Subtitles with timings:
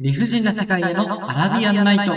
[0.00, 2.14] 理不尽な世界へのアラビアンナイト。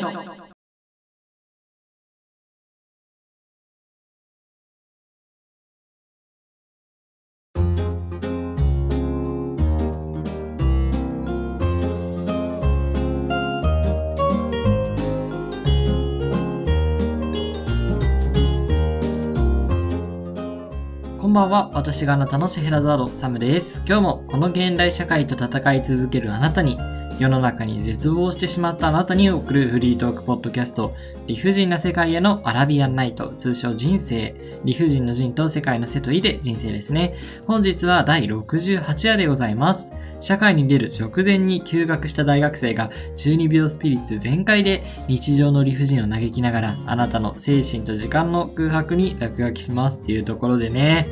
[21.20, 21.72] こんばんは。
[21.74, 23.82] 私があなたのシェヘラザード、サムです。
[23.88, 26.78] 今日もこの現代社会と戦い続けるあなたに、
[27.22, 30.96] 世の中に絶望してしまったあなたに送るフリートークポッドキャスト、
[31.28, 34.34] 理不尽な世界へのアラビアンナイト、通称人生、
[34.66, 37.14] 理不尽の人と世界の瀬といで人生ですね。
[37.46, 39.94] 本日は第68話でございます。
[40.20, 51.08] 社会に出る直前に休学した大学生が中二病スピリッツ全開で日常の理不尽を嘆きながらあなたの精神と時間の空白に落書きしますっていうところでね、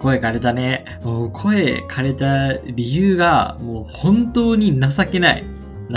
[0.00, 0.84] 声枯れたね。
[1.04, 5.44] もう声枯れた理由がもう本当に情けない。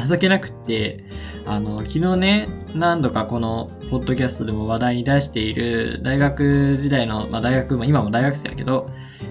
[0.08, 1.04] 情けなくって、
[1.46, 8.90] あの、昨日ね、何度かこのポッドキャストでも話題に出している大学時代の、まあ大学、まあ今も大学生だけど、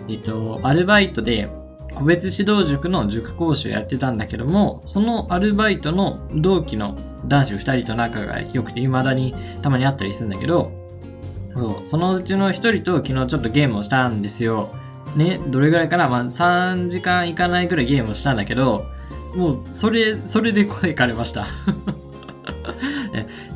[0.09, 1.49] えっと、アルバイトで
[1.95, 10.82] 個別指導塾の塾講師をやってたんだけども、そのアルバイトの同期の男子2人と仲が良くて、未だにたまに会ったりするんだけど、
[11.55, 14.73] そうそのうちの1人と昨日ちょっとゲームをしたんですよ。
[15.17, 16.09] ね、どれぐらいかな？
[16.09, 18.85] まあ3時間いかないぐらいゲームをしたんだけど、
[19.35, 21.47] もうそれ、それで声枯れました。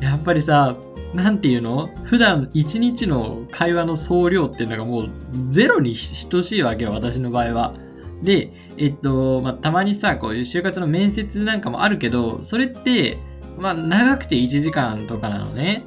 [0.01, 0.75] やっぱりさ、
[1.15, 1.89] なんていうの？
[2.03, 5.09] 普段1日の会話の総量っていうのがもう
[5.47, 5.95] ゼロに
[6.29, 7.73] 等しいわけよ、私の場合は。
[8.21, 13.17] で、えっと、まあ、たまにさ、こういう就活の面接なんかもあるけど、それって、
[13.59, 15.85] まあ、長くて1時間とかなのね。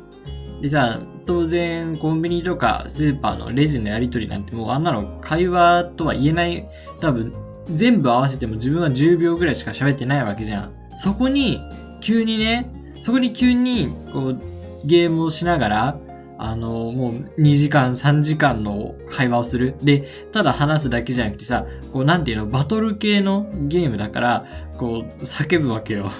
[0.61, 1.01] でさ、
[1.31, 6.69] 当然、コンビニとかスーパーのレジのやり取りなんてもうあんなの会話とは言えない、
[7.01, 7.33] 多分、
[7.73, 10.73] 全部合わせても自分は10秒ぐらいしか喋ってないわけじゃん。
[10.99, 11.61] そこに、
[12.01, 12.69] 急にね、
[13.01, 14.41] そこに急に、こう、
[14.85, 15.99] ゲームをしながら、
[16.43, 19.75] あの、もう2時間、3時間の会話をする。
[19.83, 24.47] で、ただ話すだけじゃなくてさ、こう、なんていうの、バトル系のゲームだから、
[24.79, 26.11] こう、叫ぶわけよ。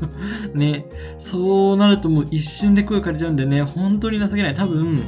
[0.54, 0.86] ね。
[1.18, 4.54] そうなるともう一瞬で声枯れちゃうんでね、本当に情けない。
[4.54, 4.98] 多分、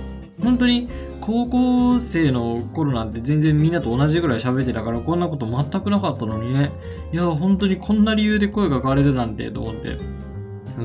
[0.42, 0.86] 本当に
[1.22, 6.70] 高校生の頃なんて全然みんなと同じぐらい喋ってたから、こんなこと全くなかったのにね。
[7.10, 9.96] いや、本当にこんな理由で声が枯れるなんて、と思って。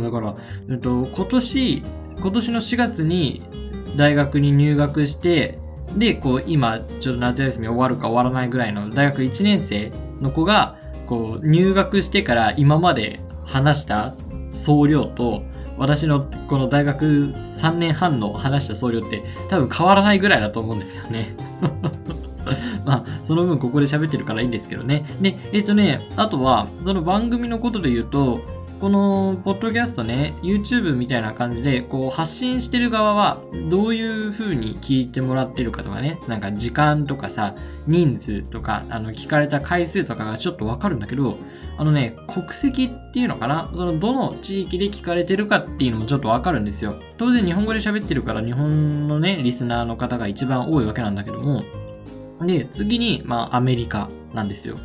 [0.01, 0.35] だから、
[0.69, 1.83] えっと、今年、
[2.19, 3.41] 今年の4月に
[3.96, 5.59] 大学に入学して、
[5.97, 9.91] で、こう、今、ちょっと夏休み終わるか終わらないぐらいの大学1年生
[10.22, 14.16] の子が、こう、入学してから今まで話した
[14.53, 15.44] 総量と、
[15.78, 21.35] 私のこの大学3年半の話した総量って多分変わらないぐらいだと思うんですよね。
[22.85, 25.06] まあ、その分ここで喋ってるからいいんですけどね。
[25.22, 28.41] で、えっ、とね、あとは、その番組のことで言うと、
[28.83, 33.39] このポッドキャストね、YouTube みたいな感じで、こう発信してる側は
[33.69, 37.55] どういう風に聞いてもらってるかとかね、なんか時間とかさ、
[37.88, 41.38] 人数とか、あの、聞かれた回数とかがちょっとわかるんだけど、
[41.77, 46.94] あのね、国籍っていうのかなその、どの地域で聞かれてるかっていうのもちょっとわかるんですよ。
[47.17, 51.63] 当然日本語で喋ってるから、日本のね、リスナーの方が一番多いわけなんだけども、
[52.41, 54.75] で、次に、まあ、アメリカなんですよ。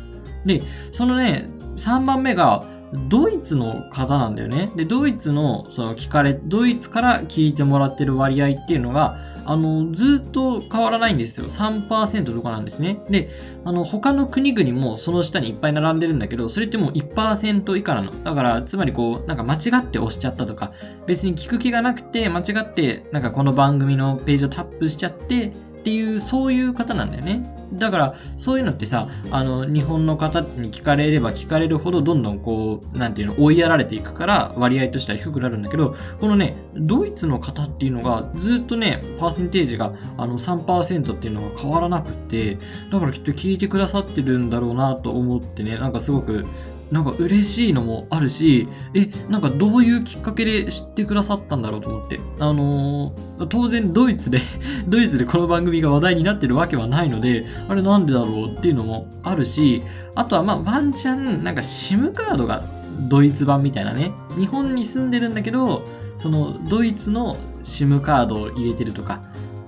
[0.45, 0.61] で、
[0.93, 2.63] そのね、3番目が、
[2.93, 4.71] ドイツの方なんだよね。
[4.75, 11.47] で、ドイツの、その聞かれ、ドイツから聞いてもらってる割合っていうのが、あの、ずっと変わらないんですよ。
[11.47, 12.99] 3%とかなんですね。
[13.09, 13.29] で、
[13.65, 18.11] あの、他の国々もその下にいっぱい並んでるんだけど、それってもう1%以下なの。
[18.23, 20.71] だから、つまりこう、なんか間違って押しちゃったとか、
[21.05, 27.43] 別に聞く気がなくて、間違って、なんかこの番組のページをタップしちゃって、っていう、そういう方なんだよね。
[27.73, 42.57] だから、そういうのってさ、あの、日本の方に聞かれれば聞かれるほど、どんどんこう、なんていうの、追いやられていくから、割合としては低くなるんだけど、このね、ドイツの方っていうのが、ずっとね、パーセンテージが、あの、3%っていうのが変わらなくって、
[42.91, 46.45] だからきっと聞いてくださってるんだろうなと思ってね、なんかすごく、
[46.91, 52.19] なんか嬉しいのもあるし、え、なんかどういうきっかけで知ってくださったんだろうと思って。
[52.39, 54.41] あのー当然ドイツで
[54.87, 59.81] ドイツでこの番組が話題になってるわけはないので、あれなんでだろうっていうのもあるし、
[60.15, 62.63] あとはまあワンチャン、なんか SIM カードが
[63.07, 65.83] ドイツ版みたいなね、日本に住んでるんだけど、
[66.17, 69.21] そのドイツの SIM カードを入れてるとか、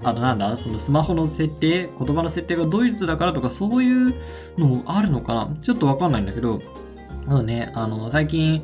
[0.04, 4.14] あとなんだ、そのスマホの設定、言葉の設定がドイツだからとかそういう
[4.58, 6.60] のもあるのかなちょっとわかんないんだけど、
[7.28, 8.64] あのね、あの、最近、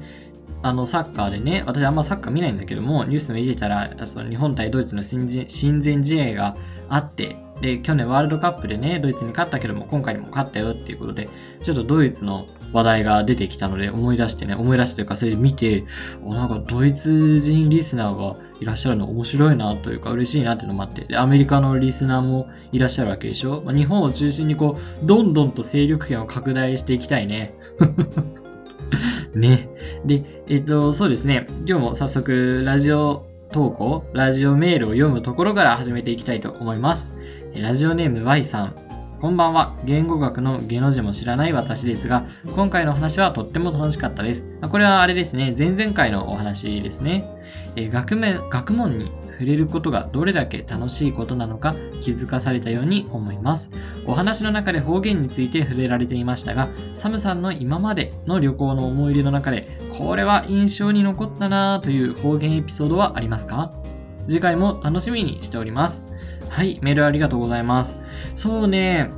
[0.63, 6.55] あの、サッカーでね、私あんまサッカー見ないんだけども、ニュース見てたら、その日本対ドイツの親善親善試合が
[6.89, 11.29] あって、で、去年ワールドカップでね、ドイツに勝ったけども、今回にも勝ったよっていうことで、
[11.63, 15.85] ちょっとドイツの話題が出てきたので思い出してね、思い出してというかそれで見て、
[16.23, 27.53] おなんかドイツ人リスナーがいらっしゃるの面白いなというか嬉しいなっていうのもあって、でアメリカのリスナーもいらっしゃるわけでしょ、まあ、日本を中心にこう、どんどんと勢力圏を拡大していきたいね。
[29.35, 29.69] ね。
[30.05, 31.47] で、えっ、と、そうですね。
[31.67, 37.15] 今日も早速ラジオ投稿、ラジオメールを読むところから始めていきたいと思います。
[37.61, 38.73] ラジオネーム Y さん。
[39.19, 39.73] こんばんは。
[39.83, 42.25] 言語学の芸能字も知らない私ですが、
[42.55, 44.45] 今回の話はとっても楽しかったです。
[44.69, 47.27] これはあれですね、前々回のお話ですね。
[47.75, 53.69] え学面学問に触れることがどれだけ楽しいことなのか気づかされたように思います。
[54.05, 63.71] お話の中で方言について触れられていましたが、サムさんの今までの旅行の思い出の中で、これは印象に残ったなぁという方言エピソードはありますか？
[64.27, 66.03] 次回も楽しみにしております。
[66.49, 67.99] はい、メールありがとうございます。
[68.35, 69.11] そうね、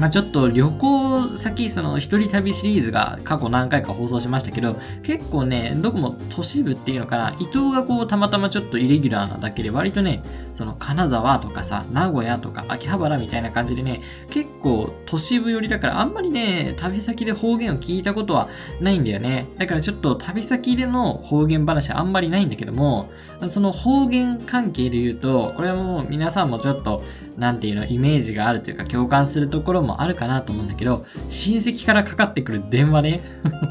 [0.00, 10.22] まあ、ちょっと旅行先、その一人旅シリーズが過去何回か放送しましたけど、結構ね、どこも都市部っていうのかな、伊東がこうたまたまちょっとイレギュラーなだけで、割とね、
[10.54, 14.00] その金沢とかさ、名古屋とか秋葉原みたいな感じでね、
[14.30, 18.48] 結構都市部寄りだからあんまりね、旅先で方言を聞いたことは
[18.80, 19.48] ないんだよね。
[19.58, 23.10] だからちょっと旅先での方言話あんまりないんだけども、
[23.48, 27.02] その方言関係で言うと、これはもう皆さんもちょっと、
[27.36, 33.20] なんていうの、イメージがあるというか共感するところもあるかなと思うんだけど、親戚からかかってくる電話ね。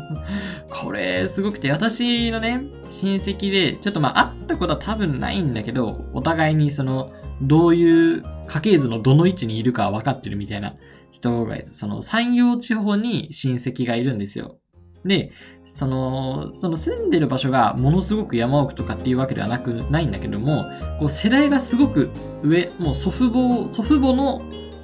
[0.69, 7.11] これ、すごくて、私のね、親戚で、ちょっとまあ、会ったことは多分ないんだけど、お互いにその、
[7.41, 10.75] どういう家系図のどの位置にいるか分かってるみたいな
[11.11, 14.57] 人が、その山陽地方に親戚がいるんですよ。
[15.06, 15.31] で、
[15.66, 20.66] その、その住んでる場所がものすごく山奥とかっていうわけではなく、ないんだけども、
[21.00, 22.10] こう世代がすごく
[22.44, 24.42] 上、もう祖父母、祖父母の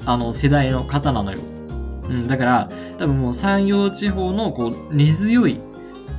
[0.07, 1.39] あの世代の方なのよ。
[2.09, 2.69] うん、だから、
[2.99, 5.59] 多分もう山陽地方のこう根強い、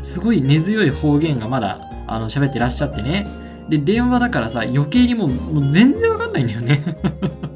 [0.03, 3.27] すごい根強い方言がまだあの喋ってらっしゃってね。
[3.69, 6.97] で、電話だからさ、余計にもうもう全然わかんないんだよね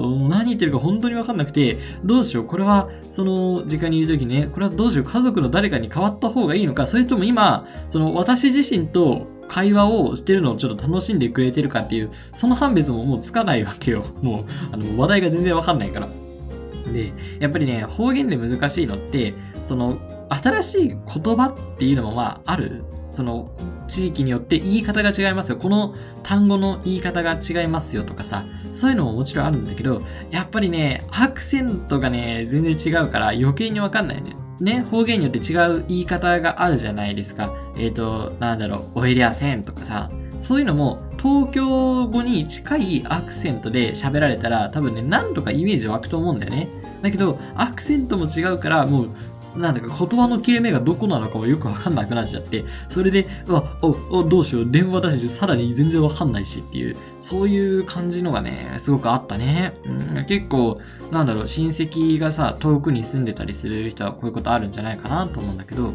[0.00, 14.04] 何言ってるか本当にわかんなくて、どうしよう、これは、その、時間にいるときね、これはどうしよう、家族の誰かに変わった方がいいのか、それとも今、その、私自身と会話をしてるのをちょっと楽しんでくれてるかっていう、その判別ももうつかないわけよ。
[14.22, 16.08] もう、あの、話題が全然わかんないから。
[16.92, 19.98] で、やっぱりね、方言で難しいのって、その、
[20.28, 22.84] 新しい言葉っていうのもまあある。
[23.14, 23.50] その、
[23.86, 25.56] 地域によって言い方が違いますよ。
[25.56, 30.00] この単語の言い方が違いますよとかさ、そういうのももちろんあるんだけど、
[30.30, 34.36] やっぱりね、アクセントがね、全然違うから余計にわかんないね。
[34.60, 37.52] ね、方言によって違う言い方があるじゃないですか。
[37.76, 46.68] えっ、ー、と、なんだろう、おえりゃせんとかさ、そういうのも東京語に近いアクセントで喋られたら多分ね、なんとかイメージ湧くと思うんだよね。
[47.02, 49.10] だけど、アクセントも違うから、もう
[49.56, 59.74] なんだか言葉の切れ目がどこなのかもよくわかんなくなっちゃって、それで、うわ、お、お、どうしよう、電話だし、さらに全然わかんないしっていう、そういう感じのがね、すごくあったね。
[60.14, 60.80] うん、結構、
[61.10, 65.92] なんだろう、親戚がさ、遠くに住んでたりする人はこういうことあるんじゃないかなと思うんだけど、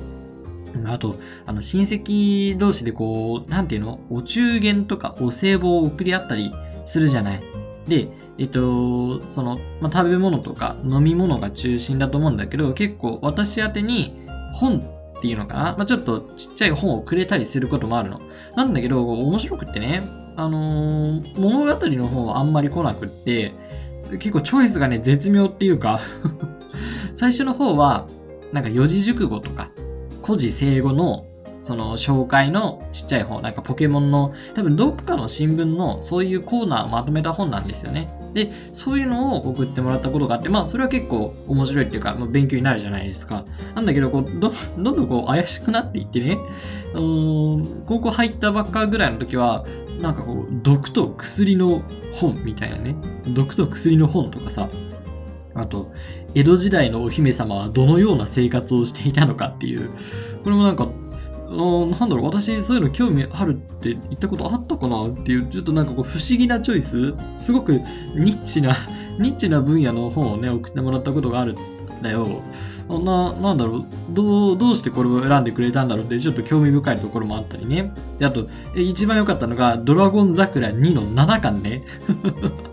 [0.85, 1.15] あと、
[1.45, 6.51] あの、親戚同士でこう、なんていうのお中元とかお歳暮を送り合ったり
[6.85, 7.41] するじゃない。
[7.88, 8.07] で、
[8.39, 14.80] えっと、その、まあ、食べ物とか飲み物が中心だと思うんだけど、結構私宛に本
[15.18, 15.63] っていうのかな？
[15.77, 18.21] まあ、ちょっとちっちゃい本をくれたりすることもあるの。
[18.56, 20.01] なんだけど、面白くってね、
[20.38, 23.53] あのー、物語の本はあんまり来なくって、
[24.12, 26.00] 結構チョイスがね、絶妙っていうか
[27.15, 28.08] 最初の方は、
[28.53, 29.69] なんか四字熟語とか、
[30.24, 31.25] 古事成語の
[31.62, 38.08] その紹介のちっちゃい本、なんかポケモンの、多分どっかの新聞のそういうコーナーをまとめた本なんですよね。
[38.33, 43.45] で、そういうのを送ってもらったことがあって、まあそれは結構面白いっていうか、まあ、勉強になるじゃないですか。
[43.75, 46.38] なんだけど、こう、ど、どんどんこう怪しくなっていってね、
[46.93, 49.65] 高校入ったばっかぐらいの時は、
[50.01, 51.81] なんかこう、毒と薬の
[52.13, 52.95] 本みたいなね、
[53.27, 54.69] 毒と薬の本とかさ、
[55.55, 55.91] あと、
[56.36, 59.89] 江戸時代のお姫様はどのような生活をしていたのかっていう、
[60.43, 60.88] これもなんか
[61.50, 67.74] なんだろう、私そういうの興味あるって言ったことあったかなっていう、ちょっとなんかこう不思議なチョイスすごく
[68.15, 68.75] ニッチな、
[69.20, 72.27] ニッチな分野の本をね、送ってもらったことがあるんだよ。
[72.88, 77.91] な、なんだろう、どう、どうしてこれを選んでくれたんだろうって、ちょっと興味深いところもあったりね。
[78.18, 81.84] で、あと、一番良かったのが、ドラゴン桜2の7巻ね。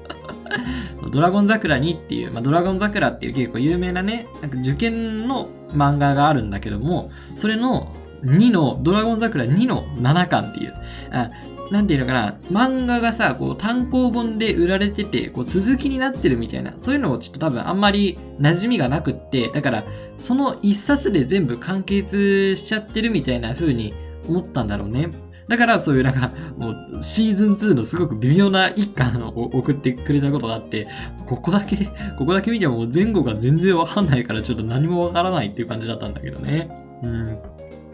[1.12, 7.92] ドラゴン桜2っていう、まあ、ドラゴン桜っていう結構有名なね、なんか受験の漫画があるんだけども、それの
[8.24, 10.74] 2の、ドラゴン桜2の7巻っていう、
[11.10, 11.30] あ
[11.70, 19.84] なんていうのかな、漫画がさ、こう単行本で売られてて、こう続きになってるみたいな、そういうのをちょっと多分あんまり馴染みがなくって、だから
[20.16, 23.94] その一冊で全部完結しちゃってるみたいな風に
[24.28, 25.10] 思ったんだろうね。
[25.48, 30.88] だからそういうなんか、もうシーズン2のすごく微妙な一巻を送ってくれたことがあって、
[31.26, 36.68] ここだけ、ここだけ見ても前後が全然わかんないからちょっと何もわからないっていう感じだったんだけどね。
[37.02, 37.38] うん。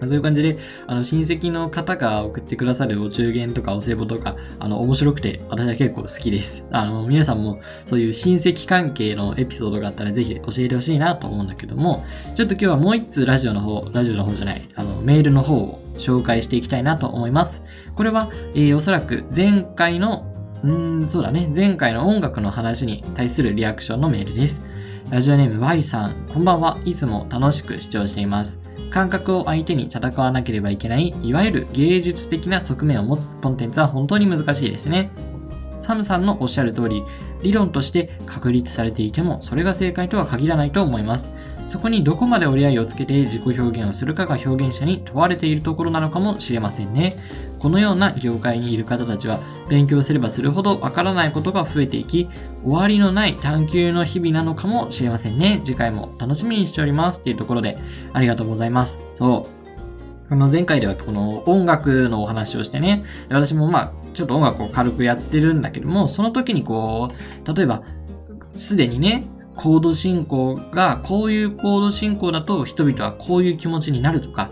[0.07, 6.65] そういう感じで、あの、親戚の方が送ってくださるお中元とかお歳暮とか、あの、面白くて、私は結構好きです。
[6.71, 12.05] あの、皆さんもそういう親戚関係のエピソードがあったらぜひ教えてほしいなと思うんだけども、
[12.35, 17.63] ちょっと今日はもう一通ラジオの方、ラジオの方じゃない、あの、メールの方を紹介していきたいなと思います。
[17.95, 20.27] これは、えー、おそらく前回の、
[20.65, 24.63] んーそうだね、前回の音楽の話に対するリアクションのメールです。
[25.13, 26.79] ラジオネーム Y さん、こんばんは。
[26.87, 28.59] いつも楽しく視聴しています。
[28.91, 35.11] 感覚を相手に戦わなければいけない、いわゆる芸術的な側面を持つコンテンツは本当に難しいですね。
[35.81, 37.03] サムさんのおっしゃる通り、
[37.43, 41.35] 理論として確立されていても、それが正解とは限らないと思います。
[41.67, 47.17] そこにどこまで折り合いをつけて自己表現をするかが表現者に問われているところなのかもしれませんね。
[47.59, 49.39] このような業界にいる方たちは
[49.69, 52.29] 勉強すればするほどわからないことが増えていき、
[52.65, 55.61] 終わりのない探求の日々なのかもしれませんね。
[55.65, 57.21] 次回も楽しみにしております。
[57.21, 57.79] っていうところで
[58.13, 58.99] ありがとうございます。
[59.17, 60.29] そう。
[60.29, 67.13] この前回ではこの音楽のお話をしてね、私もまあちょっと音楽を軽くやってるんだけども、その時にこ
[67.47, 67.83] う、例えば、
[68.57, 69.25] すでにね、
[69.57, 74.51] コード進行がこういうコード進行だと人々はこういう気持ちになるとか、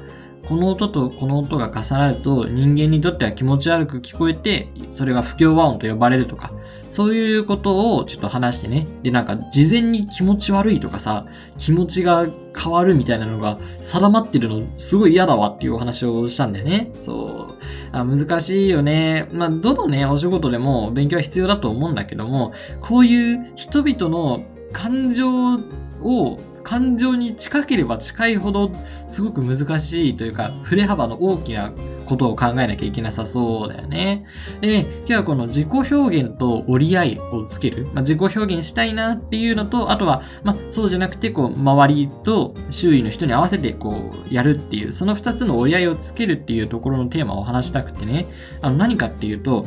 [0.49, 6.53] この音とこの音が重なると人間にとっては気持ち悪く聞こえて、それが不協和音と呼ばれるとか、
[6.91, 8.89] そういうことをちょっと話してね。
[9.05, 11.27] で、なんか事前に気持ち悪いとかさ、
[11.57, 12.27] 気持ちが
[12.57, 16.91] 変わるみたいなのが定まってるのすごい嫌だわっていうお話をしたんだよね。
[17.01, 17.55] そ
[17.93, 17.97] う。
[17.97, 19.29] あ難しいよね。
[19.33, 24.43] まあ、どのね、お仕事でも勉強は必要だと思うんだけども、こういう人々の
[24.73, 25.55] 感情
[26.03, 28.73] を感情に近ければ近いほど
[29.07, 31.73] すごく難しいというか振れ幅の大きな
[32.11, 34.27] ことを考えなきゃいけなさそうだよね。
[34.61, 37.85] でね、今日はこの自己表現と折り合いをつける。
[37.95, 48.27] まあ、自己表現したいなっていうのと、あとは、まあ、そうじゃなくて、こう、周りと周囲の人に合わせて、こう、やるっていう、その二つの折り合いをつけるっていうところのテーマを話したくてね、
[48.61, 49.65] あの、何かっていうと、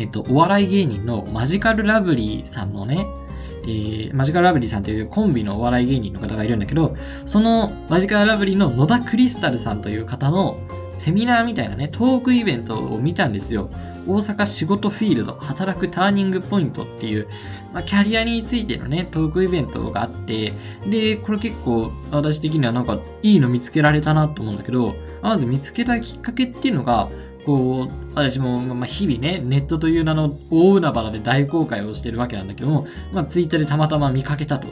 [0.00, 3.06] えっと、お笑い芸人のマジカルラブリーさんのね、
[3.64, 10.58] えー、マジカルラブリーさんというコンビのお笑い芸人の方がいるんだけど、そのマジカルラブリーの野田クリスタルさんという方の
[10.96, 13.70] セミナーみたいなね、トークイベントを見たんですよ。
[14.06, 17.28] 大阪仕事フィールド、働くターニングポイントっていう、
[17.72, 20.52] まあ、キャリアについてのね、トークイベントがあって、
[20.88, 27.08] で、これ結構私的にはなんかいいの見つけられたなと思うんだけど、まず見つけたきっかけっていうのが、
[27.44, 34.68] こう、私も、まあ、日々ね、ネットという名の大海原で大公開をしてるわけなんだけども、まあ、ツイッターでたまたま見かけたと。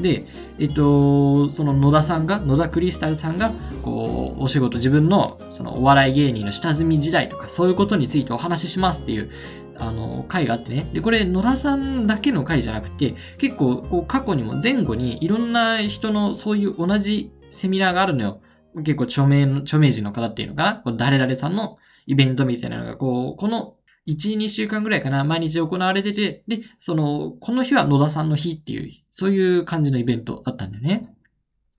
[0.00, 0.26] で、
[0.58, 3.52] えっと、その野田さんが、野田クリスタルさんが、
[3.82, 9.30] こう、お仕事、自分の、そのお笑い芸人の下積み時代とか、そういうことについてお話ししますっていう、
[9.78, 10.88] あの、回があってね。
[10.92, 18.40] で、これ、野田さんだけの回じゃなくて、結構、こう、過去にも前後にいろんな人のそういう同じセミナーがあるのよ。
[18.76, 21.78] 結構著名、著名人の方っていうのかな誰々さんの
[22.10, 23.76] イベントみたいなのが、こう、この
[24.08, 31.08] 1、2週間ぐらいかな、毎日行われてて、で、その、この日は野田さんの日っていう、そういう感じのイベントだったんだよね。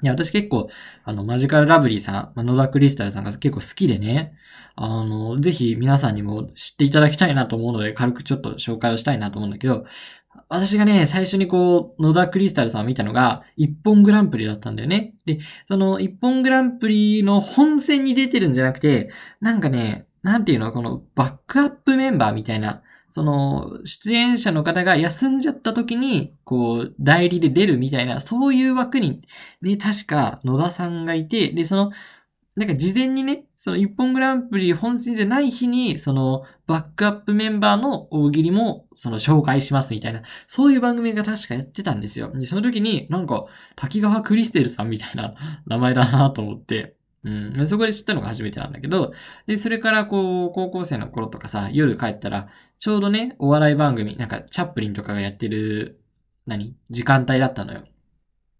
[0.01, 0.69] いや、私結構、
[1.03, 4.33] あの、マジカルラブリーさん、野田クリスタルさんが結構好きでね、
[4.77, 9.83] あの、ぜひ皆さんにも知っていただきたいなと思うので、軽くちょっと紹介をしたいなと思うんだけど、
[10.47, 15.13] 私がね、最初にこう、野田クリスタルさんを見たのが、一本グランプリだったんだよね。
[15.25, 19.09] で、その一本グランプリの本戦に出てるんじゃなくて、
[19.41, 29.21] なんかね、なんていうのこのバックアップメンバーみたいな、その、出演者の方が休んじゃった時に、こう、代理で出るみたいな、そういう枠に、
[29.61, 31.91] ね、確か野田さんがいて、で、その、
[32.55, 42.29] なんか事前にね、その一本グランプリ本戦じゃない日に、そのバックアップメンバーの大喜利もその紹介しますみたいな、そういう番組が確かやってたんですよ。
[42.33, 43.45] で、その時になんか
[43.77, 45.33] 滝川クリステルさんみたいな
[45.65, 47.67] 名前だなと思って、うん。
[47.67, 49.13] そこで知ったのが初めてなんだけど、
[49.45, 52.47] で、それからこう、高校生の頃とかさ、夜帰ったら、
[52.79, 55.99] ちょうどね、お笑い番組、なんか、チャップリンとかがやってる、
[56.47, 56.75] 何？
[56.89, 57.83] 時間帯だったのよ。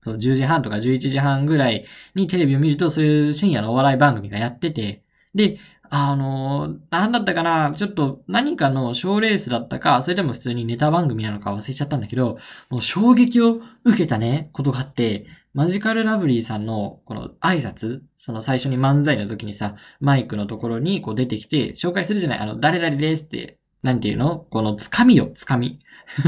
[0.03, 5.03] そう10時半とか11時半ぐらいにテレビを見ると、そういう深夜のお笑い番組がやってて、
[5.33, 5.57] で、
[5.89, 12.37] あのなんだったかなちょっと何かの賞レースだったか、それとも普通にネタ番組なのか忘れちゃったんだけど、
[12.69, 25.79] もう衝撃を受けたね、ことがあって、マジカルラブリーさんのこの挨拶、その最初に漫才の時にさ、マイクのところにこう出てきて紹介するじゃないあの、誰々ですって、なんていうのこのつかみよ、つかみ。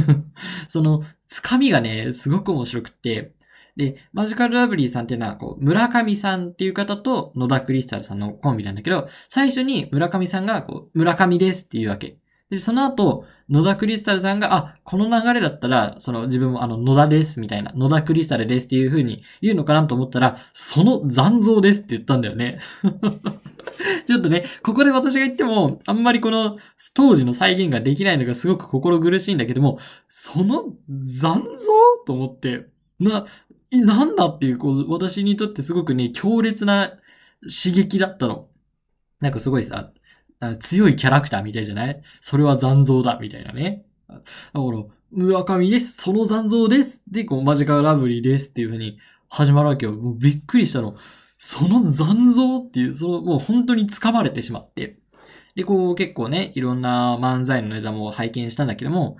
[0.67, 3.33] そのつかみがね、すごく面白くって、
[3.77, 12.17] で、マジカルラブリーさんっていうのは、こう、村上さんっていう方と野田クリスタルさんのコンビなんだけど、最初に村上さんが、こう、村上ですっていうわけ。
[12.53, 22.59] で、その後、野田クリスタルさんが、あ、この流れだったら、その自分もあの、野田ですみたいな、野田クリスタルですっていう風に言うのかなと思ったら、その残像ですって言ったんだよね。
[24.05, 26.57] ちょっとね、ここで私が言っても、あんまりこの
[26.93, 31.73] 当時の再現ができないのがすごく心苦しいんだけども、その残像
[32.05, 32.67] と思って、
[32.99, 33.25] な、
[33.71, 36.91] なんだっていう、こう、私にとってすごくね、強烈な
[37.41, 38.47] 刺激だったの。
[39.19, 39.91] なんかすごいさ、
[40.57, 42.01] 強いキャラクターみたいじゃない？
[42.21, 43.85] それは残像だ、みたいなね。
[44.07, 44.21] だか
[44.53, 46.01] ら、村上です。
[46.01, 47.01] その残像です。
[47.09, 49.93] で、こう、マジカルラブリーですっていう風に始まるわけよ。
[49.93, 50.95] もうびっくりしたの。
[51.37, 54.99] その残像っていう、その、もう本当に掴まれてしまって。
[55.55, 59.17] で、こう、結構ね、いろんな漫才のネタも拝見したんだけども、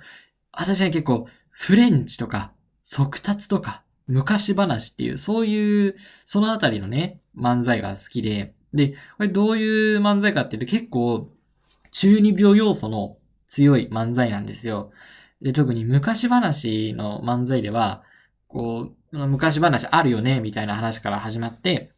[0.52, 2.52] 私は結構、フレンチとか、
[2.82, 11.30] 速達とか、昔話っていう、そういう、そのあたりのね、漫才が好きで、で、これどういう漫才かっていうと結構、
[11.92, 13.16] 中二病要素の
[13.46, 14.90] 強い漫才なんですよ。
[15.40, 18.02] で、特に昔話の漫才では、
[18.48, 21.92] こう、昔話あるよね、みたいな話から始まって、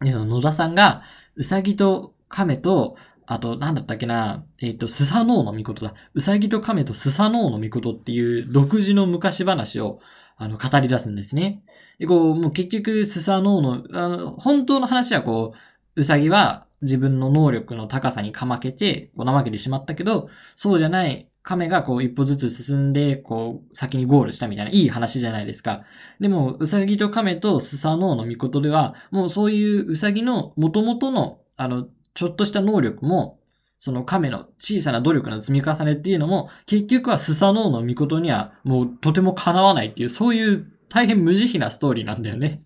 [0.00, 1.02] で、その野田さんが、
[1.34, 5.94] うさぎと亀と、あと、なんだったっけな、えっ、ー、と、スサノオノミコトだ。
[6.14, 10.00] うさぎと亀とスサノオノミコトっていう独自の昔話を、
[10.36, 11.62] あの、語り出すんですね。
[11.98, 15.58] で、こう、もう結局、スサノオノ、あの、本当の話はこう、
[15.98, 25.82] うさぎは自分の能力の高さにかまけて、こう怠けてしまったけど、そうじゃない亀がこう一歩ずつ進んで、こう先にゴールしたみたいないい話じゃないですか。
[26.20, 33.40] でも、うさぎと亀とスサノオの御事では、もうそういううさぎの元々の、あの、ちょっとした能力も、
[33.80, 42.62] その亀の小さな努力の積み重ねっていうのも、結局はスサノオの御事にはもうとても叶わないっていう、そういう大変無慈悲なストーリーなんだよね。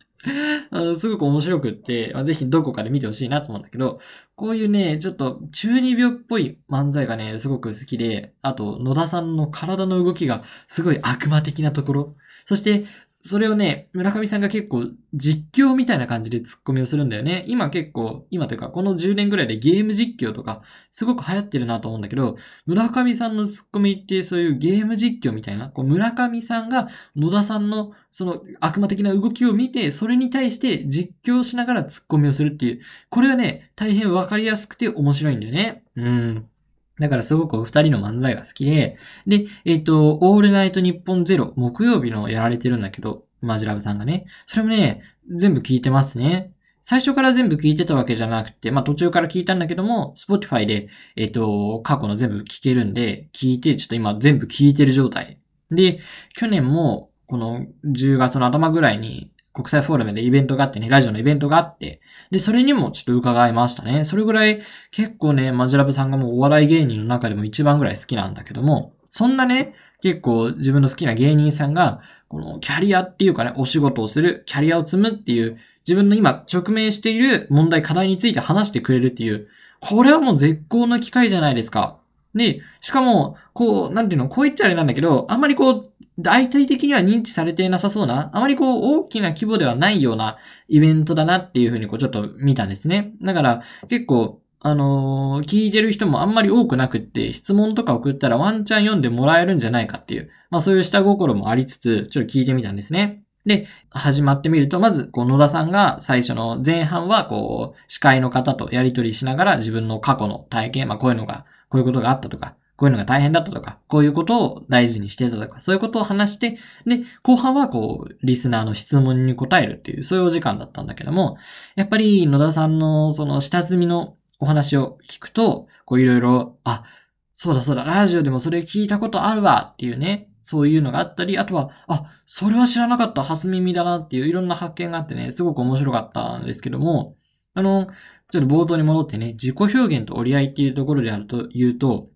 [0.70, 4.00] あの、すごく面白くって、ぜひどこかで見てほしいなと思うんだけど、
[4.36, 12.16] こういうね、ちょっと中二病っぽい漫才がね、すごく好きで、あと、野田さんの体の動きがすごい悪魔的なところ。
[12.46, 12.84] そして、
[13.24, 17.44] それをね、村上さんが結構実況みたいな感じでツッコミをするんだよね。
[17.46, 35.84] 今結構、今というかこの10年ぐらいでゲーム実況とかすごく流行ってるなと思うんだけど、村上さんのツッコミってそういうゲーム実況みたいな、こう村上さんが野田さんのその悪魔的な動きを見て、それに対して実況しながらツッコミをするっていう、これがね、大変わかりやすくて面白いんだよね。
[35.94, 36.51] うん。
[37.00, 44.26] だからすごくお二人の漫才が好きで、で、えっ、ー、と、オールナイトニッポンゼロ、木曜日のやられてるんだけど、マジラブさんがね。
[44.46, 45.02] それもね、
[45.34, 46.52] 全部聞いてますね。
[46.82, 55.38] 最初から全部聞いてたわけじゃなくて、まあ途中から聞いたんだけども、Spotify で、えっ、ー、と、過去の全部聞けるんで、聞いて、ちょっと今全部聞いてる状態。
[55.70, 56.00] で、
[56.34, 64.04] 去年も、この10月の頭ぐらいに、国際フォーラムでイベントがあってね、ラジオのイベントがあって、で、それにもちょっと伺いましたね。
[64.04, 79.48] それぐらい結構ね、マジラブさんがもうお笑い芸人の中でも一番ぐらい好きなんだけども、そんなね、結構自分の好きな芸人さんが、このキャリアっていうかね、お仕事をする、キャリアを積むっていう、自分の今直面している問題、課題について話してくれるっていう、
[79.80, 81.98] これはもう絶好の機会じゃないですか。
[82.34, 90.36] で、しかも、こう、なんていうの、こう言っちゃあれなんだけど、あんまりこう、大体的には認知されていなさそうな、あまりこう大きな規模ではないような
[90.68, 93.12] イベントだなっていうふうにこうちょっと見たんですね。
[93.22, 103.22] だから結構、あのー、聞いてる人もあんまり多くなくって、質問とか送ったらワンチャン読んでもらえるんじゃないかっていう、まあそういう下心もありつつ、ちょっと聞いてみたんですね。
[103.44, 121.38] で、始まってみると、まず、こう、野田さんが最初の前半は、こう、司会の方とやりとりしながら自分の過去の体験、まあこういうのが、こういうことがあったとか、こういうのが大変だったとか、こういうことを大事にしてたとか、そういうことを話して、で、後半はこう、リスナーの質問に答えるっていう、そういうお時間だったんだけども、
[121.74, 126.84] やっぱり野田さんのその下積みのお話を聞くと、こういろいろ、あ、
[127.32, 137.16] そうだそうだ、ラジオでもそれ聞いたことあるわっていうね、そういうのがあったり、あとは、あ、それは知らなかった、初耳だなっていういろんな発見があってね、すごく面白かったんですけども、
[137.54, 137.86] あの、
[138.32, 142.08] ちょっと冒頭に戻ってね、自己表現と折り合いっていうところであると言うと、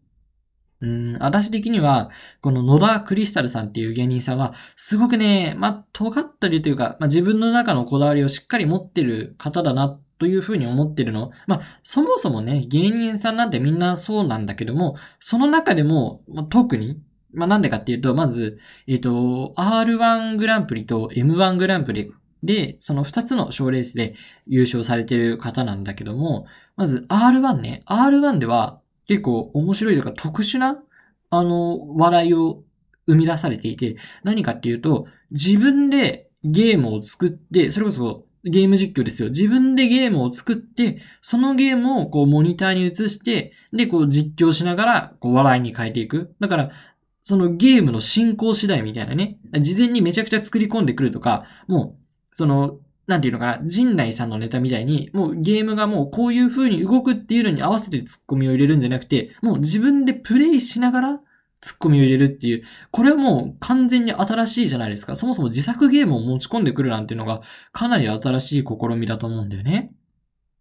[0.81, 11.31] うん、私的には、この野田クリスタルさんっていう芸人さんは、すごくね、まあ、尖ったりというか、まあ、自分の中のこだわりをしっかり持ってる方だな、というふうに思ってるの。
[11.47, 16.99] まあ、そもそもね、芸人さんなんてみんなそうなんだけども、その中でも、まあ、特に、
[17.35, 22.13] まあ、なんでかっていうと、まず、えっ、ー、と、R1 グランプリと M1 グランプリ
[22.47, 24.15] で、その2つの賞レースで
[24.47, 27.83] 優勝されてる方なんだけども、まず R1 ね。
[27.87, 30.79] R1 では結構面白いというか特殊な、
[31.31, 32.63] あの、笑いを
[33.07, 39.29] 生み出されていて、何かっていうと、自分でゲームを作って、それこそゲーム実況ですよ。
[39.31, 46.35] 自分でゲームを作って、そのゲームをこうモニターに映して、で、こう実況しながら、こう笑いに変えていく。
[46.41, 46.71] だから、
[47.23, 49.39] そのゲームの進行次第みたいなね。
[49.61, 52.06] 事前にめちゃくちゃ作り込んでくるとか、もう、
[52.37, 61.21] その、なんていうのかな、陣内さんのネタみたいに、もうゲームがもうこういう風に動くっていうのに合わせてツッコミを入れるんじゃなくて、もう自分でプレイしながら
[61.63, 65.17] ツッコミを入れるっていう、これはもう完全に新しいじゃないですか。
[65.17, 67.41] そもそも自作ゲームを持ち込んでくるなんていうのが
[67.73, 69.95] かなり新しい試みだと思うんだよね。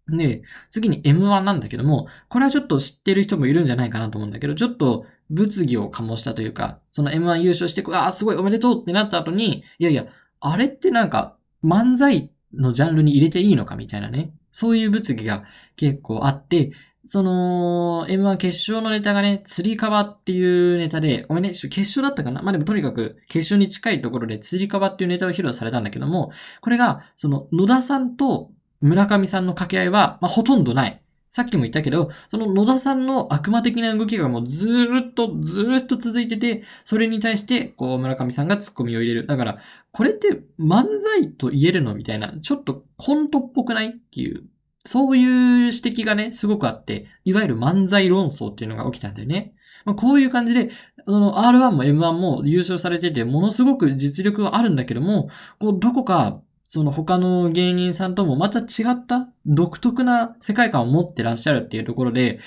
[0.07, 10.05] で、次に M1 なんだけども、これはちょっと知ってる人もいるんじゃないかなと思うんだけど、ちょっと物議を醸したというか、その M1 優勝して、ああ、すごいおめでとうってなった後に、いやいや、
[10.39, 11.35] あれってなんか
[11.65, 14.33] 漫才のジャンルに入れていいのかみたいなね。
[14.51, 15.43] そういう物議が
[15.75, 16.71] 結構あって、
[17.07, 22.41] その、M1 決勝のネタがね、釣り革っていうネタで、ごめんね、決勝だったかな？
[22.41, 28.49] まあ、でもとにかく決勝に近いところで釣り革っていうネタを披露されたんだけども、これが、その野田さんと
[28.81, 31.01] 村上さんの掛け合いは、まあ、ほとんどない。
[31.35, 39.27] さっきも言ったけど、その野田さんの悪魔的な動きがもうずーっとずーっと続いてて、それに対して、こう村上さんがツッコミを入れる。
[39.27, 39.57] だから、
[39.91, 43.87] これって漫才と言えるのみたいな、ちょっとコントっぽくない？
[43.87, 44.45] っていう
[44.85, 45.25] そういう
[45.65, 49.53] 指摘がね、すごくあって、いわゆる漫才論争っていうのが起きたんだよね。
[49.83, 50.69] まあ、こういう感じで、
[51.05, 56.39] あの、R1 も M1 も優勝されてて、ものすごく実力はあるんだけども、こう、どこか、
[56.75, 62.41] その他の芸人さんともまた違った独特な世界観を持ってらっしゃるっていうところで、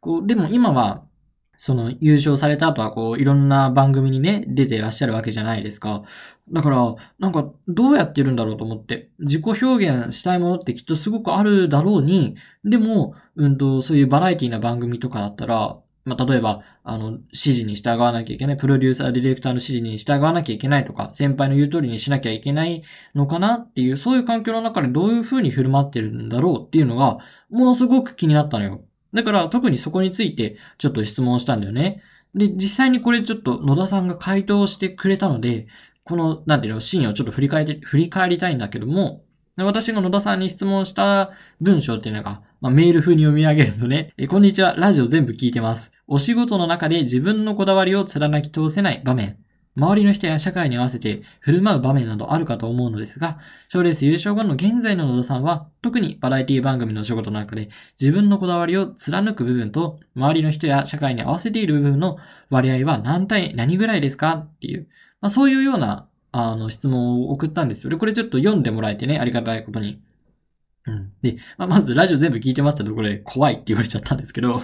[0.00, 1.04] こう、でも今は、
[1.58, 6.02] その優勝された後はこういろんな番組にね、出てらっしゃるわけじゃないですか。
[6.50, 22.82] だから、なんかどうやってるんだろうと思って、自己表現したいものってきっとすごくあるだろうに、でも、うんと、そういうバラエティな番組とかだったら、まあ、例えば、あの、指示に従わなきゃいけない、プロデューサー、ディレクターの指示に従わなきゃいけないとか、先輩の言う通りにしなきゃいけない
[23.14, 28.84] のかなっていう、そういう環境の中でどういう風に振る舞ってるんだろうっていうのが、ものすごく気になったのよ。
[29.14, 32.02] だから特にそこについてちょっと質問したんだよね。
[32.34, 35.68] で、実際にこれちょっと野田さんが回答してくれたので、
[36.02, 39.22] この、なんていうの、シーンをちょっと振り返って、振り返りたいんだけども、
[39.56, 45.92] 私が野田さんに質問した文章っていうのが、まあ、メール風に読み上げるとねえ、こんにちは、ラジオ全部聞いてます。
[46.08, 49.38] お仕事の中で自分のこだわりを貫き通せない場面。
[49.76, 53.38] 周りの人や社会に合わせて振る舞う場面などあるかと思うのですが、
[53.68, 57.68] 賞レース優勝後の現在の野田さんは、特にバラエティ番組のお仕事の中で
[58.00, 62.18] 自分のこだわりを貫く部分と、周りの人や社会に合わせている部分の
[62.50, 64.88] 割合は何対何ぐらいですかっていう、
[65.20, 67.90] まあ、そういうようなあの質問を送ったんですよ。
[67.90, 70.02] で、これちょっと読んでもらえてね、ありがたいことに。
[70.84, 71.12] うん。
[71.22, 74.60] で、まあ、まずラジオ全部聞いてますってところで怖いって言われちゃったんですけど ま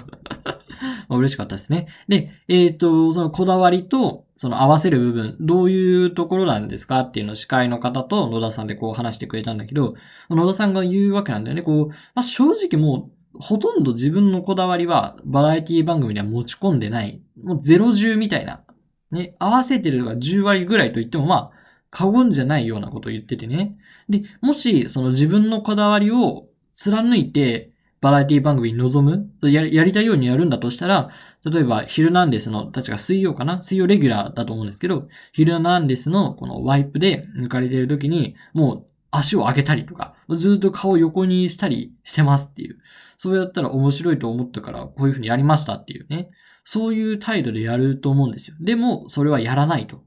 [1.11, 1.87] あ嬉しかったですね。
[2.09, 9.95] で、えっ、ー、と、そのこだわりと、その合わせる部分、どういうところなんですかっていうのを司会の方と野田さんでこう話してくれたんだけど、
[10.29, 11.63] 野田さんが言うわけなんだよね。
[11.63, 17.23] こう、まあ、正直もう、ほとんど自分のこだわりはバラエティ番組には持ち込んでない。
[17.41, 18.63] もう0-10みたいな。
[19.11, 21.60] ね、合わせてるのが10割ぐらいと言ってもまあ、
[21.91, 23.77] 過言じゃないようなことを言っててね。
[24.09, 31.11] で、もし、その自分のこだわりを貫いて、バラエティ番組に臨むややりたいようにやるんだとしたら、
[31.45, 33.63] 例えば、ヒルナンデスの、たちが水曜かな？
[33.63, 42.79] 水曜レギュラーだと思うんですけど、ヒルナンデスのこのワイプで抜かれてる時に、もう足を上げたりとか、ずっと顔を横にしたりしてますっていう。
[43.19, 46.31] そうやったら面白いと思ったから、こういうふうにやりましたっていうね。
[46.65, 48.57] そういう態度でやると思うんですよ。
[48.61, 50.05] でも、それはやらないと。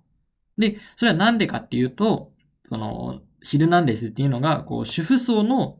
[0.57, 2.31] で、それはなんでかっていうと、
[2.63, 5.77] その、ヒルナンデスっていうのが、こう、主婦層の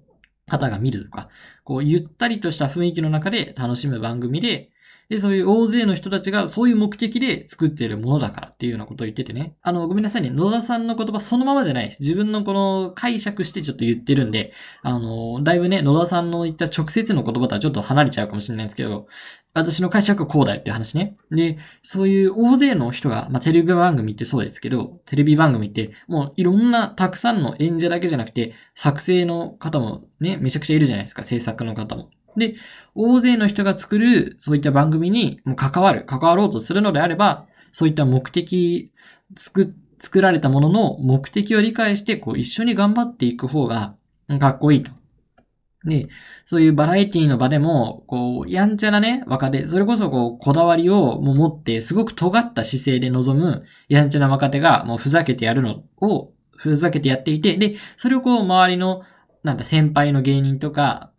[0.48, 1.30] 方が見るとか、
[1.64, 4.73] こう、ゆったりとした雰囲気の中で楽しむ番組で、
[5.10, 9.56] で、そういう大勢の人たちがそういう目的で作っているものだからっていうようなことを言っててね。
[9.62, 10.30] あの、ごめんなさいね。
[10.30, 12.02] 野田さんの言葉そのままじゃないです。
[12.02, 19.08] 自分のこの解釈してちょっと言ってるんで、あの、だいぶね、野田さんの言った直接の言葉とはちょっと離れちゃうかもしれないんですけど、
[19.54, 21.16] 私の解釈はこうだよっていう話ね。
[21.30, 32.10] で、そういう大勢の人が、まあ、テレビ番組ってそうですけど、テレビ番組って、もういろんなたくさんの演者だけじゃなくて、作成の方もね、めちゃくちゃいるじゃないですか、制作の方も。
[32.38, 32.56] で、
[32.96, 38.92] 大勢の人が作る、そういった番組にも関わる、関わろうとするのであれば、そういった目的、
[39.36, 43.96] 作、作られたものの目的を理解して、こう一緒に頑張っていく方が
[44.40, 44.92] かっこいいと。
[45.86, 46.08] で、
[46.46, 59.02] そういうバラエティの場でも、こう、やんちゃなね、若手、それこそこう、こだわりをも持って、すごく尖った姿勢で臨む、やんちゃな若手が、もうふざけてやるのを、ふざけてやっていて、で、それをこう、周りの、
[59.44, 61.12] なんだ、先輩の芸人とか、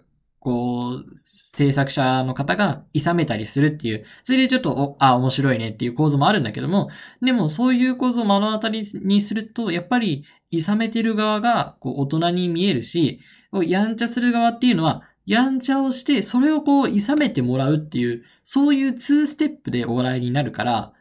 [0.45, 6.91] こう、制作者の方が諌めたりするっていう、それでちょっと、お、あ、面白いねっていう構図もあるんだけども、
[7.23, 13.21] でもそういう構図を目の当たりにすると、やっぱり、諌めてる側が、こう、大人に見えるし、
[13.67, 20.93] やんちゃする側っていうのは、やんちゃをして、それをこう、諌めてもらうっていう、そういう2ステップでお笑いになるから、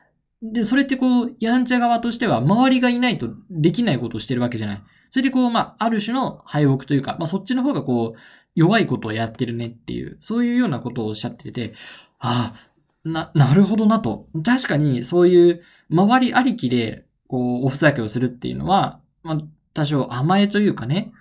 [0.42, 4.84] で、それってこう、やんちゃ側としては、周りがいないとできないことをしてるわけじゃない。
[5.14, 8.20] それでこう、まあ、ある種の敗北というか、まあ、そっちの方がこう、
[8.56, 11.74] 弱いことをやってるねっていう、そういうようなことをおっしゃってて、
[12.20, 14.28] ああ、な、なるほどなと。
[14.46, 19.38] 確かに、そういう、周りありきで、こう、おふざけをするっていうのは、まあ、
[19.74, 21.12] 多少甘えというかね、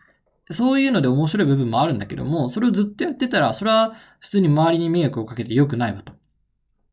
[0.51, 6.13] そういうので面白い部分もあるんだけども、それをずっとやってたら、それは普通に周りに迷惑をかけて良くないわと。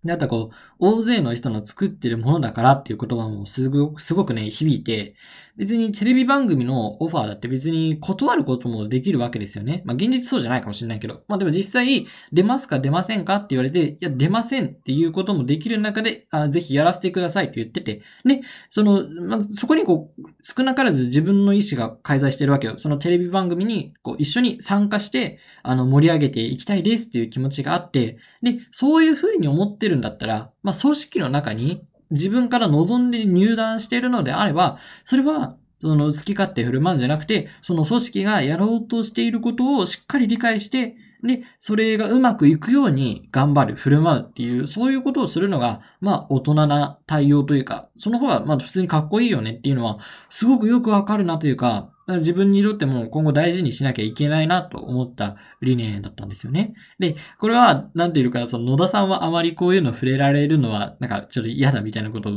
[0.03, 5.15] で、あとこう、大勢の人の作ってるものだからっていう言葉もすごく、すごくね、響いて、
[5.57, 9.81] 別にテレビ番組のオファーだって別に断ることもできるわけですよね。
[9.83, 11.23] まあ現実そうじゃないかもしれないけど。
[11.27, 22.77] まあでも実際、出ますか出ませんかって言われて、いや、出ませんっていうこともできる中で、あぜひやらせてくださいって言ってて、で、その、まあ、そこにこう、少なからず自分の意思が介在してるわけよ。
[22.77, 56.73] そのテレビ番組にこう一緒に参加して、あの、盛り上げていきたいですっていう気持ちがあって、で、そういうふうに思ってるんだったら、まあ組織の中に自分から望んで入団しているのであれば、それは、その好き勝手振る舞うんじゃなくて、その組織がやろうとしていることをしっかり理解して、で、それがうまくいくように頑張る、振る舞うっていう、そういうことをするのが、まあ、大人な対応というか、その方が、まあ、普通にかっこいいよねっていうのは、すごくよくわかるなというか、自分にとっても今後大事にしなきゃいけないなと思った理念だったんですよね。
[56.97, 62.33] で、これは、なんていうか、その野田さんはあまりこういうの触れられるのは、なんかちょっと嫌だみたいなことを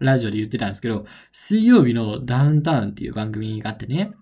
[0.00, 4.12] ラジオで言ってたんですけど、水曜日のダウンタウンっていう番組があってね、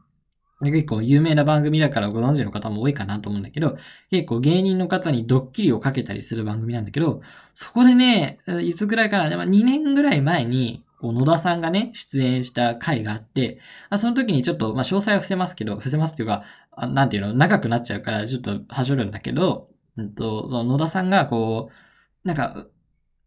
[0.71, 3.77] 結構有名な番組だからご存知の方も多いかなと思うんだけど、
[4.11, 7.23] 結構芸人の方にドッキリをかけたりする番組なんだけど、
[7.55, 13.59] そこでね、いつぐらいかな、2年ぐらい前に、野田さんがね、出演した回があって、
[13.97, 16.45] その時にちょっと、まあ、詳細は伏せますけど、伏せますっていうか、
[16.89, 21.71] なんていうの、長くなっちゃうから、ちょっとはしょるんだけど、うんと、その野田さんがこ
[22.25, 22.67] う、なんか、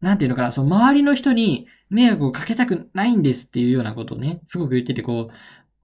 [0.02, 5.34] なんていうのかな、その周りの人に迷惑をかけたくないんですっていうようなことをね、すごく言ってて、こう、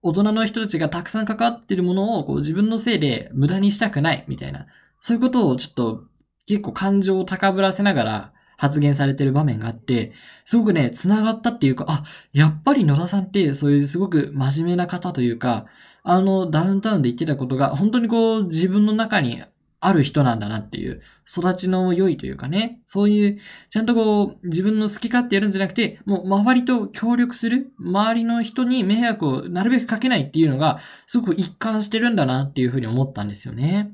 [0.04, 4.68] 大人の人たちがたくさん関わってるものをこう自分のせいで無駄にしたくないみたいな、
[5.00, 6.04] そういうことをちょっと
[6.46, 10.12] 結構感情を高ぶらせながら発言されてる場面があって、
[10.46, 15.66] すごくね、繋がったっていうか、あ、やっぱり野田さんってそういうすごく真面目な方というか、
[16.04, 19.42] あのダウンタウンで言ってたことが本当にこう自分の中に
[19.86, 23.38] ある人なんだなっていう、育ちの良いというかね、そういう、
[23.70, 33.92] ちゃんとこう、自分の好き勝手やるんじゃなくて、もう周りと協力する、周りの人に迷惑をなるべくかけないっていうのが、すごく一貫してるんだなっていうふうに思ったんですよね。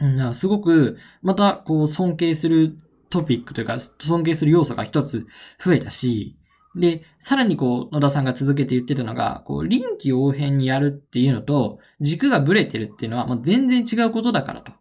[0.00, 2.78] うん、すごく、また、こう、尊敬する
[3.10, 5.26] トピックというか、尊敬する要素が一つ
[5.62, 6.36] 増えたし、
[6.76, 14.72] で、さらにこう、野田さんが続けて言ってたのが、こう、臨機応変にやるっていうのと、軸がブレてるっていうのは、もう全然違うことだからと。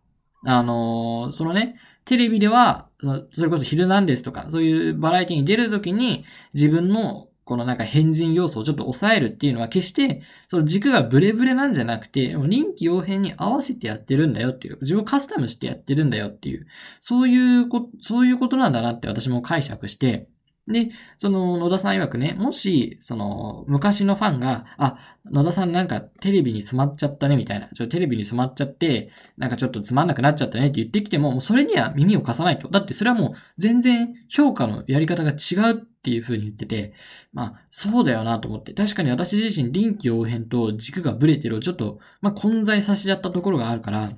[0.46, 1.76] あのー、そのね、
[2.06, 2.88] テレビでは、
[3.32, 16.68] それこそヒルナンデスとか、そういうバラエティに出るときに、自分のこのなんか変人要素をちょっと抑えるっていうのは決して、その軸がブレブレなんじゃなくて、臨機応変に合わせてやってるんだよっていう、自分をカスタムしてやってるんだよっていう、
[17.00, 20.28] そういうこと、そういうことなんだなって私も解釈して、
[20.70, 32.70] で、その野田さん曰くね、もし、その昔のファンが、あ、野田さんなんかテレビに染まっちゃったねみたいな、ちょテレビに染まっちゃって、なんかちょっとつまんなくなっちゃったねって言ってきても、もうそれには耳を貸さないと。
[32.70, 36.94] だってそれはもう全然評価のやり方が違うっていう風に言ってて、
[37.34, 38.74] まあ、そうだよなと思って。
[38.74, 44.14] 確かに私自身臨機応変と軸がブレてるをちょっと、まあ、混在させちゃったところがあるから、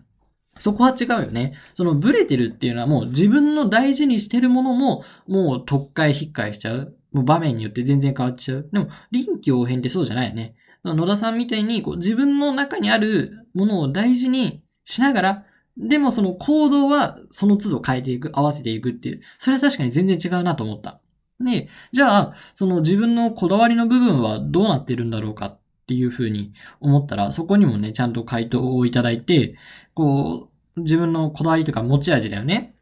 [0.61, 1.53] そこは違うよね。
[1.73, 6.95] そのブレてるっていうのはもう自分の大事にしてるものももう特会引っかえしちゃう。
[7.11, 8.69] もう場面によって全然変わっちゃう。
[8.71, 10.55] でも臨機応変ってそうじゃないよね。
[10.83, 15.45] 野田さんみたいにこう自分の中にあるものを大事にしながら、
[15.77, 19.21] でもその行動はその都度変えていく、合わせていくっていう。
[19.39, 21.01] それは確かに全然違うなと思った。
[21.43, 29.55] で、じゃあ、その自分のこだわりの部分はどうなってるんだろうかっていうふうに思ったら、そこにもね、ちゃんと回答をいただいて、
[29.93, 32.75] こう、自分のこだわりとか持ち味だよね。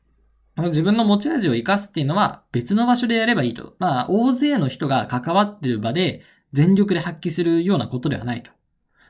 [0.58, 3.75] 自分の持ち味を活かすっていうのは別の場所でやればいいと。
[3.80, 6.21] まあ、大勢の人が関わってる場で
[6.52, 8.52] 全力で発揮するようなことではないと。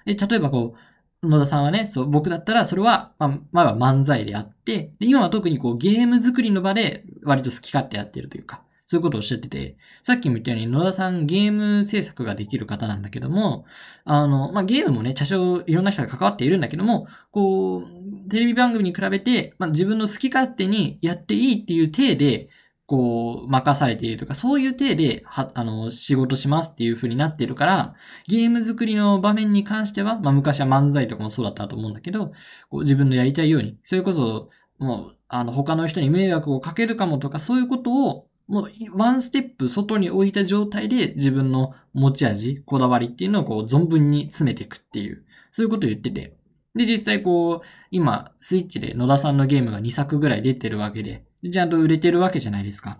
[0.06, 0.76] で例えばこ
[1.22, 13.66] う、野田さんはね、そう、僕だったらそれは、まあ、前は漫才であって、で、今は特にこうゲーム作りの場で割と好き勝手やってるというか、そういうことをおっしゃってて、さっきも言ったように野田さんゲーム制作ができる方なんだけども、
[14.04, 22.50] あの、まあ、ゲームもね、多少いろんな人が関わっているんだけども、こう、テレビ番組に比べて、まあ、自分の好き勝手にやっていいっていう体で、
[22.88, 27.94] こう、任されているとか、そういう体で、は、あの、仕事しますっていう風になっているから、
[28.28, 32.32] ゲーム作りの場面に関しては、まあ昔は漫才とかもそうだったと思うんだけど、
[32.72, 34.50] こう自分のやりたいように、それこそ、
[34.80, 46.36] もう、あの、他の人に迷惑をかけるかもとか、そういうことを、もう、ワンステップ外に置いた状態で自分の持ち味、こだわりっていうのをこう、存分に詰めていくっていう、そういうことを言ってて。
[46.74, 52.98] で、実際こう、今、スイッチで野田さんのゲームが2作ぐらい出てるわけで、ちゃんと売れてるわけじゃないですか。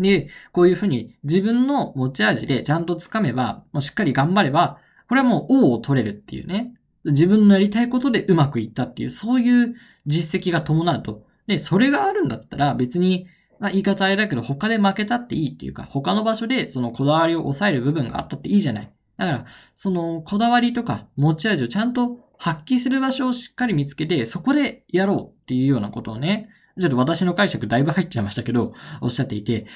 [0.00, 6.74] で、こういうふうに自分の持ち味でちゃんと掴めば、もうしっかり頑張れば、これはもう王を取れるっていうね。
[7.04, 9.76] 自分のやりたいことでうまくいったっていう、そういう
[10.06, 11.24] 実績が伴うと。
[11.46, 18.92] で、それがあるんだったら別に、まあ言い方あれだけど他で負けたっていいっていうか、他の場所でそのこだわりを抑える部分があったっていいじゃない。
[19.16, 29.66] だから、そのこだわりとか持ち味をちゃんと発揮する場所をしっかり見つけて、そこでやろうっていうようなことをね、ちょっと私の解釈だいぶ入っちゃいましたけど、おっしゃっていて、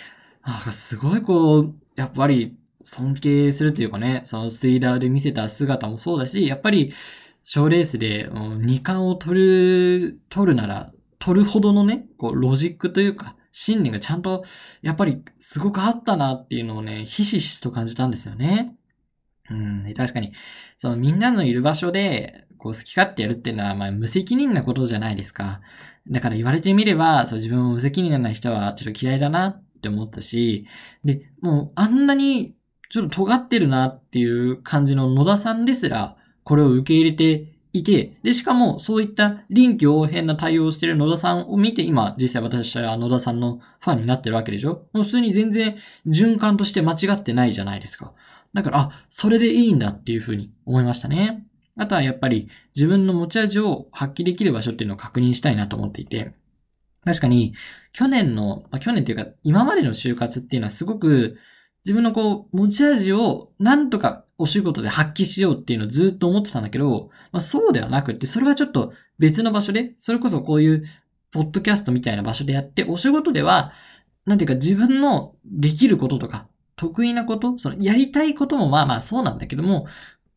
[0.44, 6.92] なんかすごいこう、やっぱり尊敬するというかね、そのスイダーで見せた姿もそうだし、やっぱり、
[7.42, 14.44] 賞レースで2冠を取る、取るなら、取るほどのね、こう、ロジックというか、信念がちゃんと、
[14.82, 18.76] やっぱりすごくあったなっていうのをね、ひしひしと感じたんですよね。
[19.50, 20.32] うん、確かに、
[20.78, 25.60] そのみんなのいる場所で、こう好き勝手やるっていうのは、まあ無責任なことじゃないですか。
[26.08, 30.66] だから言われてみれば、そう自分も無責任な人はちょっと嫌いだなって思ったし、
[31.04, 32.54] で、もうあんなに
[32.90, 44.88] ちょっと尖ってるなっていう感じの野田さんですら、これを受け入れていて、で、しかもそういった臨機応変な対応をしている野田さんを見て、今、実際私は野田さんのファンになってるわけでしょ？
[44.92, 48.12] もう普通に全然循環として間違ってないじゃないですか。
[48.52, 51.46] だから、あ、それでいいんだっていうふうに思いましたね。
[51.76, 56.34] あとはやっぱり自分の持ち味を発揮できる場所っていうのを確認したいなと思っていて、
[57.04, 57.54] 確かに
[57.92, 61.38] 去年の、まあ、去年っていうか今までの就活っていうのはすごく
[61.84, 70.84] 自分のこう持ち味をなんとかお仕事で発揮しようっていうのをずっと思ってたんだけど、まあ、そうではなくって、それはちょっと別の場所で、それこそこういう
[71.30, 73.72] ポッドキャストみたいな場所でやって、お仕事では、
[74.26, 79.86] なんていうか自分のできることとか、得意なこと、そのやりたいこともまあまあそうなんだけども、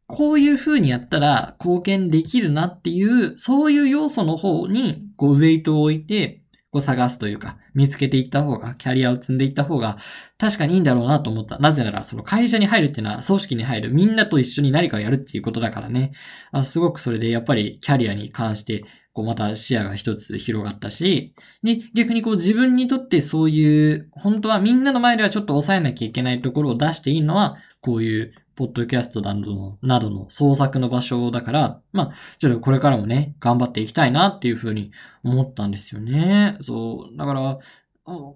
[0.08, 6.43] こういう風にやったら貢献できるなっていう、そういう要素の方に、こう、ウェイトを置いて、
[6.74, 10.00] こう探すというか、見つけていった方が、キャリアを積んでいった方が、
[10.40, 11.60] 確かにいいんだろうなと思った。
[11.60, 16.14] なぜなら、その会社に入るっていうのは、組織に入る、みんなと一緒に何かをやるっていうことだからね。
[16.52, 34.92] あすごくそれで、やっぱりキャリアに関して、こうまた視野が一つ広がったし、で、逆にこう自分にとってそういう、本当はみんなの前ではちょっと抑えなきゃいけないところを出していいのは、こういうポッドキャストなどの、などの創作の場所だから、まあ、ちょっとこれからもね、頑張っていきたいなっていうふうに
[35.24, 36.56] 思ったんですよね。
[36.62, 37.18] そう。
[37.18, 37.60] だから、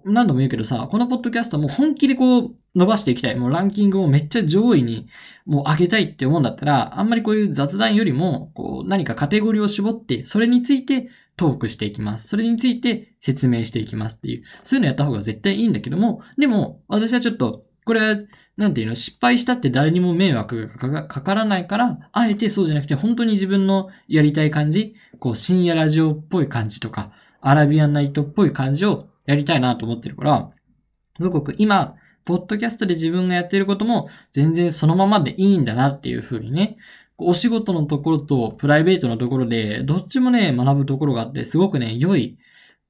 [0.04, 3.36] 何度も言うけどさ、このポッドキャストも本気でこう伸ばしていきたい。
[3.36, 5.08] もうランキングをめっちゃ上位に
[5.44, 12.28] もう上げたいって思うんだったら、あんまりこういう雑談よりも、こう何かカテゴリーを絞って、それについてトークしていきます。
[12.28, 18.18] それについて説明していきますっていう、そういうのやった方が絶対いいんだけども、でも、私はちょっと、これは
[18.58, 30.50] なんていうの、失敗したって誰にも迷惑がかからないから、あえてそうじゃなくて、本当に自分のやりたい感じ、こう、深夜ラジオっぽい感じとか、アラビアンナイトっぽい感じをやりたいなと思ってるから、
[31.18, 31.94] すごく今、
[32.26, 36.76] ポッドキャストで自分がやってることも全然そのままでいいんだなっていう風にね、
[37.16, 42.36] お仕事のところとプライベートのところで、どっちもね、学ぶところがあって、すごくね、良い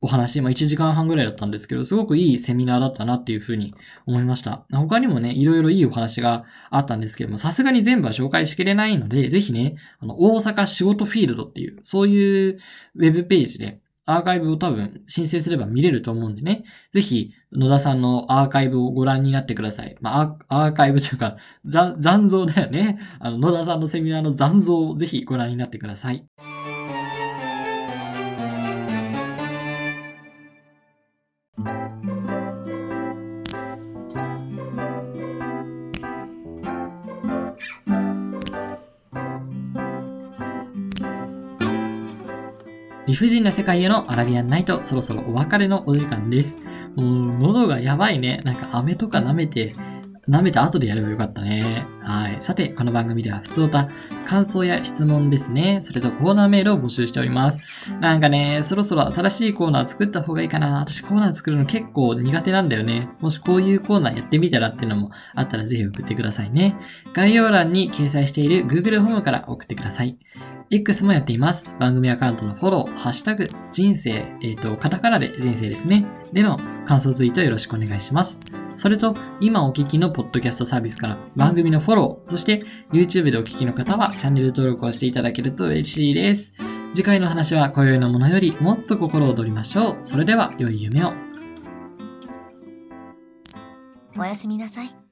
[0.01, 3.75] お話、まあ1時間半ぐらいだったんですけど、すごくいいセミナーだったなっていうふうに
[4.07, 4.65] 思いました。
[4.73, 12.59] 他にもね、いろいろいいお話があったんですけども、さすがに全部は紹介しきれないので、ぜひね、あの、大阪仕事フィールドっていう、そういう
[12.97, 16.65] ウェブページで、アーカイブを多分申請すれば見れると思うんでね。
[16.93, 19.99] ぜひ、野田さんのアーカイブをご覧になってください。
[20.01, 22.99] まあ、アーカイブというか、残像だよね。
[23.21, 26.25] あの、野田さんのセミナーの残像をぜひご覧になってください。
[43.09, 46.57] 理不尽な世界へのアラビアンナイト、そろそろお別れのお時間です。
[46.95, 48.41] もう、喉がやばいね。
[48.45, 49.75] なんか飴とか舐めて、
[50.29, 51.87] 舐めた後でやればよかったね。
[52.03, 52.37] はい。
[52.41, 53.89] さて、この番組では普通た
[54.27, 55.79] 感想や質問ですね。
[55.81, 57.59] それとコーナーメールを募集しております。
[58.01, 60.81] なんかね、そろそろ新しいコーナー作った方がいいかな。
[60.81, 63.09] 私コーナー作るの結構苦手なんだよね。
[63.21, 66.77] もしこういうコーナーやってみたらっていうのもあったらぜひ送ってくださいね。
[67.15, 70.19] 概要欄に掲載している Google ホームから送ってください。
[70.71, 71.77] X もやっています。
[71.79, 76.07] 番組アカウントのフォロー、ハッシュタグ、人生、えっ、と、カタカナで人生ですね。
[76.33, 78.39] での感想ツイートよろしくお願いします。
[78.77, 82.63] それと、今お聞きのポッドキャストサービスから番組のフォロー、そして
[82.93, 86.53] YouTube でお聞きの方はチャンネル登録をしていただけると嬉しいです。
[86.93, 89.99] 次回の話は今宵のものよりもっと心躍りましょう。
[90.03, 91.13] それでは良い夢を。
[94.19, 95.08] おやすみなさい